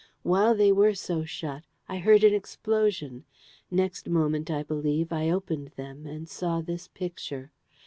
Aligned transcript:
While 0.23 0.55
they 0.55 0.71
were 0.71 0.95
so 0.95 1.25
shut, 1.25 1.61
I 1.87 1.99
heard 1.99 2.23
an 2.23 2.33
explosion. 2.33 3.23
Next 3.69 4.09
moment, 4.09 4.49
I 4.49 4.63
believe, 4.63 5.13
I 5.13 5.29
opened 5.29 5.73
them, 5.75 6.07
and 6.07 6.27
saw 6.27 6.59
this 6.61 6.87
Picture. 6.87 7.51